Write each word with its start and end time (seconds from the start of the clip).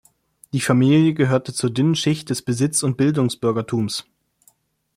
Die 0.51 0.61
Familie 0.61 1.13
gehörte 1.13 1.53
zur 1.53 1.69
dünnen 1.69 1.93
Schicht 1.93 2.31
des 2.31 2.41
Besitz- 2.41 2.81
und 2.81 2.97
Bildungsbürgertums. 2.97 4.03